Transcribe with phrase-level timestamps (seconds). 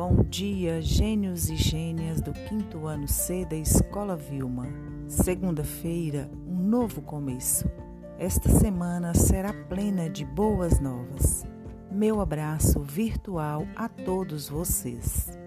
[0.00, 4.66] Bom dia, gênios e gênias do quinto ano C da Escola Vilma.
[5.06, 7.70] Segunda-feira, um novo começo.
[8.18, 11.44] Esta semana será plena de boas novas.
[11.92, 15.38] Meu abraço virtual a todos vocês.